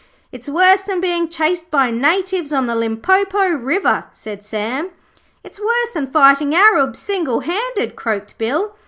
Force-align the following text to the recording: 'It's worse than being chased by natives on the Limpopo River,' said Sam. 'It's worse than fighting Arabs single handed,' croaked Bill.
'It's 0.31 0.49
worse 0.49 0.81
than 0.81 0.99
being 0.99 1.29
chased 1.29 1.69
by 1.69 1.91
natives 1.91 2.51
on 2.51 2.65
the 2.65 2.73
Limpopo 2.75 3.49
River,' 3.49 4.05
said 4.13 4.43
Sam. 4.43 4.89
'It's 5.43 5.59
worse 5.61 5.91
than 5.93 6.07
fighting 6.07 6.55
Arabs 6.55 6.97
single 6.97 7.41
handed,' 7.41 7.95
croaked 7.95 8.35
Bill. 8.39 8.75